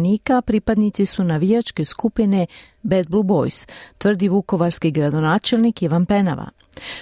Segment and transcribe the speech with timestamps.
[0.00, 2.46] Nika pripadnici su navijačke skupine
[2.82, 6.46] Bad Blue Boys, tvrdi vukovarski gradonačelnik Ivan Penava.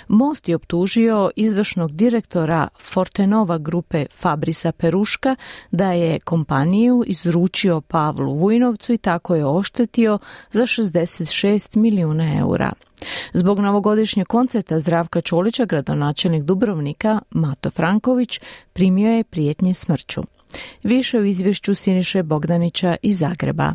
[0.08, 5.36] Most je optužio izvršnog direktora Fortenova grupe Fabrisa Peruška
[5.70, 10.18] da je kompaniju izručio Pavlu Vujnovcu i tako je oštetio
[10.50, 12.72] za 66 milijuna eura.
[13.32, 18.40] Zbog novogodišnjeg koncerta Zdravka Čolića, gradonačelnik Dubrovnika Mato Franković
[18.72, 20.22] primio je prijetnje smrću.
[20.82, 23.74] Više u izvješću Siniše Bogdanića iz Zagreba.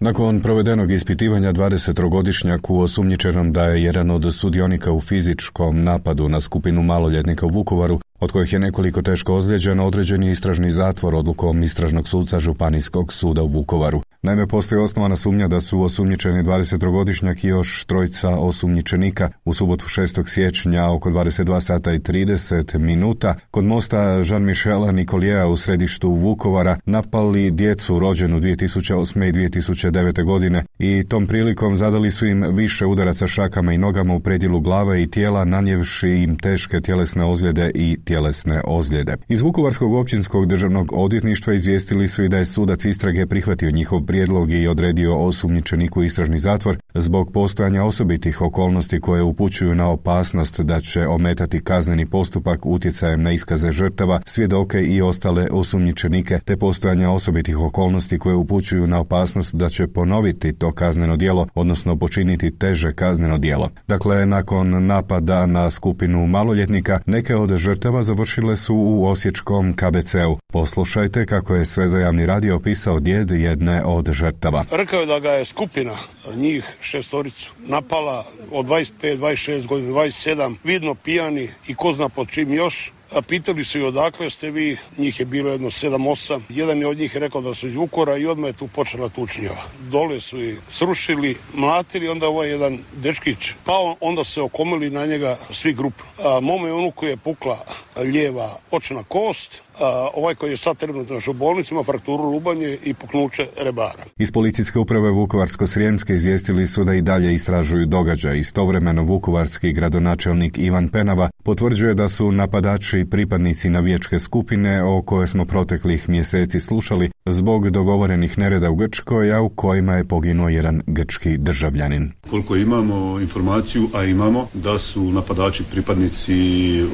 [0.00, 6.40] Nakon provedenog ispitivanja 20-godišnjak u osumnjičenom da je jedan od sudionika u fizičkom napadu na
[6.40, 11.62] skupinu maloljetnika u Vukovaru, od kojih je nekoliko teško ozlijeđeno, određen je istražni zatvor odlukom
[11.62, 14.02] istražnog suca Županijskog suda u Vukovaru.
[14.24, 20.28] Naime, postoji osnovana sumnja da su osumnjičeni 20-godišnjak i još trojca osumnjičenika u subotu 6.
[20.28, 27.50] siječnja oko 22 sata i 30 minuta kod mosta Jean-Michela Nikolijeja u središtu Vukovara napali
[27.50, 29.28] djecu rođenu 2008.
[29.28, 30.24] i 2009.
[30.24, 35.02] godine i tom prilikom zadali su im više udaraca šakama i nogama u predjelu glave
[35.02, 39.16] i tijela nanjevši im teške tjelesne ozljede i tjelesne ozljede.
[39.28, 44.52] Iz Vukovarskog općinskog državnog odvjetništva izvijestili su i da je sudac istrage prihvatio njihov prijedlog
[44.52, 51.06] i odredio osumnjičeniku istražni zatvor zbog postojanja osobitih okolnosti koje upućuju na opasnost da će
[51.06, 58.18] ometati kazneni postupak utjecajem na iskaze žrtava, svjedoke i ostale osumnjičenike, te postojanja osobitih okolnosti
[58.18, 63.70] koje upućuju na opasnost da će ponoviti to kazneno djelo, odnosno počiniti teže kazneno djelo.
[63.88, 70.38] Dakle, nakon napada na skupinu maloljetnika, neke od žrtava završile su u Osječkom KBC-u.
[70.52, 74.64] Poslušajte kako je sve za javni radio opisao djed jedne od žrtava.
[74.70, 75.92] Rekao je da ga je skupina
[76.36, 82.54] njih šestoricu napala od 25, 26 godina, 27, vidno pijani i ko zna pod čim
[82.54, 86.40] još a pitali su i odakle ste vi, njih je bilo jedno 7-8.
[86.48, 89.62] Jedan je od njih rekao da su iz Vukora i odmah je tu počela tučnjava.
[89.80, 95.36] Dole su i srušili, mlatili, onda ovaj jedan dečkić pao, onda se okomili na njega
[95.50, 95.94] svi grup.
[96.24, 97.58] A mome unuku je pukla
[97.96, 102.94] lijeva očna kost, a, ovaj koji je sad trenutno u bolnici ima frakturu lubanje i
[102.94, 104.04] puknuće rebara.
[104.18, 108.38] Iz policijske uprave Vukovarsko-Srijemske izvijestili su da i dalje istražuju događaj.
[108.38, 115.44] Istovremeno Vukovarski gradonačelnik Ivan Penava potvrđuje da su napadači pripadnici navijačke skupine o kojoj smo
[115.44, 121.38] proteklih mjeseci slušali zbog dogovorenih nereda u Grčkoj, a u kojima je poginuo jedan grčki
[121.38, 122.12] državljanin.
[122.30, 126.34] Koliko imamo informaciju, a imamo da su napadači pripadnici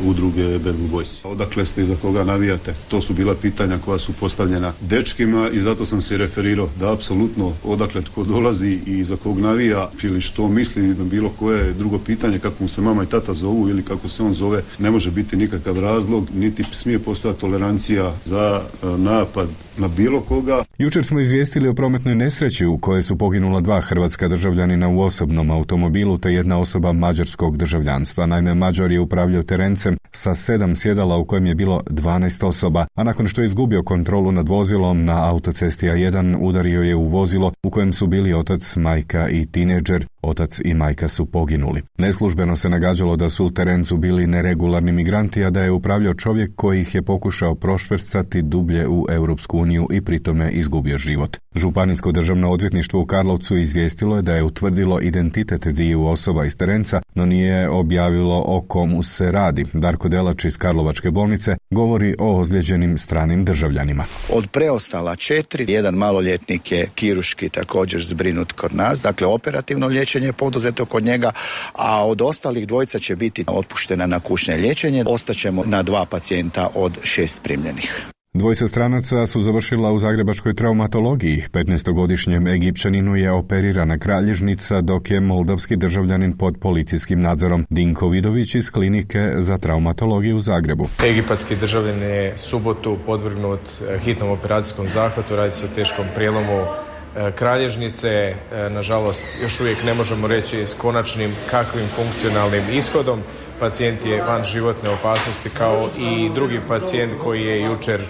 [0.07, 1.21] udruge Bad Boys.
[1.25, 2.75] Odakle ste i za koga navijate?
[2.89, 7.53] To su bila pitanja koja su postavljena dečkima i zato sam se referirao da apsolutno
[7.65, 12.39] odakle tko dolazi i za kog navija ili što misli na bilo koje drugo pitanje
[12.39, 15.37] kako mu se mama i tata zovu ili kako se on zove ne može biti
[15.37, 20.68] nikakav razlog niti smije postojati tolerancija za e, napad na bilo koga.
[20.81, 25.51] Jučer smo izvijestili o prometnoj nesreći u kojoj su poginula dva hrvatska državljanina u osobnom
[25.51, 28.27] automobilu te jedna osoba mađarskog državljanstva.
[28.27, 33.05] Naime, Mađar je upravljao terencem sa sedam sjedala u kojem je bilo 12 osoba, a
[33.05, 37.71] nakon što je izgubio kontrolu nad vozilom na autocesti A1 udario je u vozilo u
[37.71, 40.07] kojem su bili otac, majka i tineđer.
[40.23, 41.83] Otac i majka su poginuli.
[41.99, 46.51] Neslužbeno se nagađalo da su u terencu bili neregularni migranti, a da je upravljao čovjek
[46.57, 51.37] koji ih je pokušao prošvercati dublje u Europsku uniju i pritome izgubio život.
[51.55, 57.03] Županijsko državno odvjetništvo u Karlovcu izvijestilo je da je utvrdilo identitet dviju osoba iz terenca,
[57.15, 59.65] no nije objavilo o komu se radi.
[59.73, 64.05] Darko Delač iz Karlovačke bolnice govori o ozlijeđenim stranim državljanima.
[64.33, 70.85] Od preostala četiri, jedan maloljetnik je kiruški također zbrinut kod nas, dakle operativno liječenje poduzeto
[70.85, 71.33] kod njega,
[71.73, 75.05] a od ostalih dvojica će biti otpuštena na kućne liječenje.
[75.07, 78.18] Ostaćemo na dva pacijenta od šest primljenih.
[78.39, 81.45] Dvojica stranaca su završila u zagrebačkoj traumatologiji.
[81.53, 88.71] 15-godišnjem Egipćaninu je operirana kralježnica, dok je moldavski državljanin pod policijskim nadzorom Dinko Vidović iz
[88.71, 90.87] klinike za traumatologiju u Zagrebu.
[91.05, 97.33] Egipatski državljan je subotu podvrgnut eh, hitnom operacijskom zahvatu, radi se o teškom prijelomu eh,
[97.33, 98.09] kralježnice.
[98.09, 98.35] Eh,
[98.71, 103.21] nažalost, još uvijek ne možemo reći s konačnim kakvim funkcionalnim ishodom.
[103.61, 108.01] Pacijent je van životne opasnosti kao i drugi pacijent koji je jučer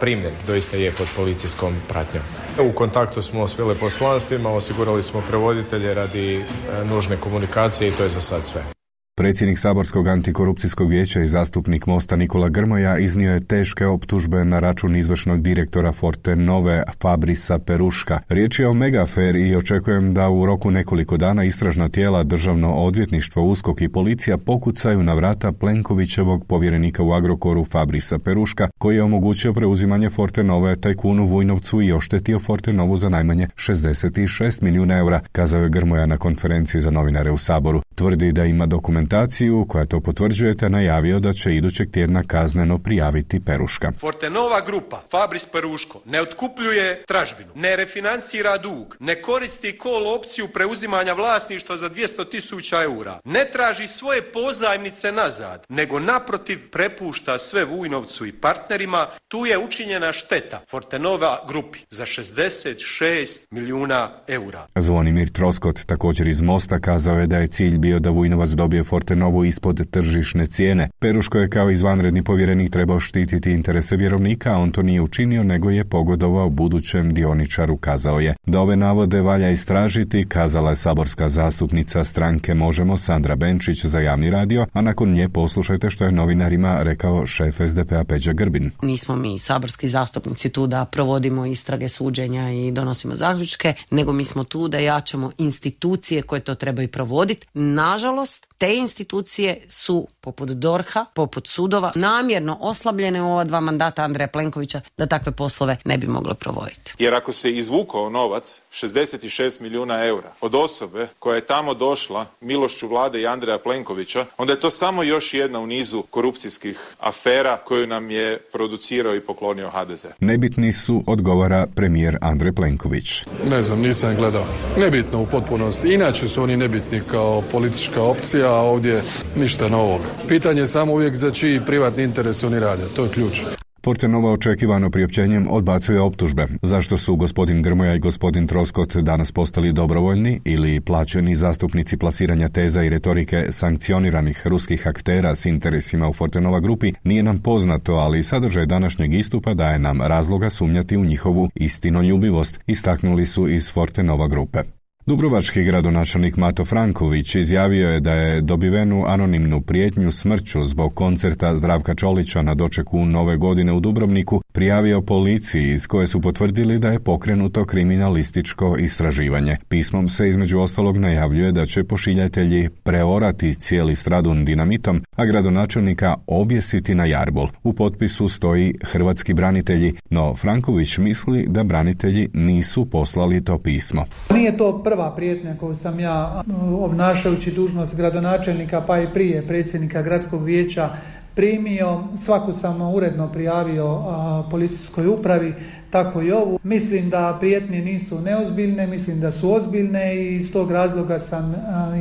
[0.00, 2.24] primljen, doista je pod policijskom pratnjom.
[2.58, 6.44] U kontaktu smo s veleposlanstvima, osigurali smo prevoditelje radi
[6.84, 8.81] nužne komunikacije i to je za sad sve.
[9.16, 14.96] Predsjednik Saborskog antikorupcijskog vijeća i zastupnik Mosta Nikola Grmoja iznio je teške optužbe na račun
[14.96, 18.20] izvršnog direktora Forte Nove Fabrisa Peruška.
[18.28, 23.42] Riječ je o megafer i očekujem da u roku nekoliko dana istražna tijela Državno odvjetništvo,
[23.42, 29.52] USKOK i policija pokucaju na vrata Plenkovićevog povjerenika u Agrokoru Fabrisa Peruška, koji je omogućio
[29.52, 35.62] preuzimanje Forte Nove tajkunu Vujnovcu i oštetio Forte Novu za najmanje 66 milijuna eura, kazao
[35.62, 37.82] je Grmoja na konferenciji za novinare u Saboru.
[37.94, 38.66] Tvrdi da ima
[39.02, 43.92] dokumentaciju koja to potvrđuje te najavio da će idućeg tjedna kazneno prijaviti Peruška.
[43.98, 51.12] Fortenova grupa Fabris Peruško ne otkupljuje tražbinu, ne refinancira dug, ne koristi kol opciju preuzimanja
[51.12, 58.26] vlasništva za 200 tisuća eura, ne traži svoje pozajmice nazad, nego naprotiv prepušta sve Vujnovcu
[58.26, 64.66] i partnerima, tu je učinjena šteta Fortenova grupi za 66 milijuna eura.
[64.76, 69.44] Zvonimir Troskot također iz Mosta kazao je da je cilj bio da Vujnovac dobije Fortenovu
[69.44, 70.90] ispod tržišne cijene.
[70.98, 75.70] Peruško je kao izvanredni povjerenik trebao štititi interese vjerovnika, a on to nije učinio, nego
[75.70, 78.34] je pogodovao budućem dioničaru, kazao je.
[78.46, 84.30] Da ove navode valja istražiti, kazala je saborska zastupnica stranke Možemo Sandra Benčić za javni
[84.30, 88.70] radio, a nakon nje poslušajte što je novinarima rekao šef SDP-a Peđa Grbin.
[88.82, 94.44] Nismo mi saborski zastupnici tu da provodimo istrage suđenja i donosimo zaključke, nego mi smo
[94.44, 101.48] tu da jačamo institucije koje to trebaju provoditi Nažalost, te institucije su poput Dorha, poput
[101.48, 106.34] sudova, namjerno oslabljene u ova dva mandata Andreja Plenkovića da takve poslove ne bi mogle
[106.34, 106.92] provoditi.
[106.98, 112.88] Jer ako se izvukao novac, 66 milijuna eura, od osobe koja je tamo došla milošću
[112.88, 117.86] vlade i Andreja Plenkovića, onda je to samo još jedna u nizu korupcijskih afera koju
[117.86, 120.06] nam je producirao i poklonio HDZ.
[120.20, 123.24] Nebitni su, odgovara premijer Andrej Plenković.
[123.50, 124.44] Ne znam, nisam gledao.
[124.78, 125.94] Nebitno u potpunosti.
[125.94, 129.02] Inače su oni nebitni kao politička opcija, a ovdje
[129.36, 130.00] ništa novog.
[130.28, 133.40] Pitanje je samo uvijek za čiji privatni interes oni rade, to je ključ.
[133.84, 136.46] Fortenova očekivano priopćenjem odbacuje optužbe.
[136.62, 142.82] Zašto su gospodin Grmoja i gospodin Troskot danas postali dobrovoljni ili plaćeni zastupnici plasiranja teza
[142.82, 148.66] i retorike sankcioniranih ruskih aktera s interesima u Fortenova grupi nije nam poznato, ali sadržaj
[148.66, 154.58] današnjeg istupa daje nam razloga sumnjati u njihovu istinoljubivost, istaknuli su iz Fortenova grupe.
[155.06, 161.94] Dubrovački gradonačelnik Mato Franković izjavio je da je dobivenu anonimnu prijetnju smrću zbog koncerta Zdravka
[161.94, 166.98] Čolića na dočeku nove godine u Dubrovniku prijavio policiji iz koje su potvrdili da je
[166.98, 169.56] pokrenuto kriminalističko istraživanje.
[169.68, 176.94] Pismom se između ostalog najavljuje da će pošiljatelji preorati cijeli stradun dinamitom, a gradonačelnika objesiti
[176.94, 177.48] na jarbol.
[177.62, 184.04] U potpisu stoji hrvatski branitelji, no Franković misli da branitelji nisu poslali to pismo.
[184.34, 186.42] Nije to prva prijetnja koju sam ja
[186.78, 190.90] obnašajući dužnost gradonačelnika pa i prije predsjednika gradskog vijeća
[191.34, 194.02] primio, svaku sam uredno prijavio
[194.50, 195.54] policijskoj upravi,
[195.90, 196.58] tako i ovu.
[196.62, 201.54] Mislim da prijetnje nisu neozbiljne, mislim da su ozbiljne i iz tog razloga sam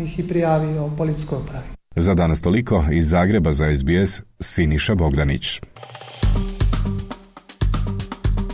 [0.04, 1.66] ih i prijavio policijskoj upravi.
[1.96, 5.60] Za danas toliko iz Zagreba za SBS Siniša Bogdanić.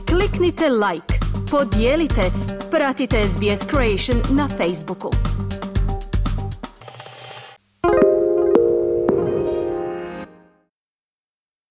[0.07, 1.13] Kliknite like,
[1.51, 2.21] podijelite,
[2.71, 5.09] pratite SBS Creation na Facebooku.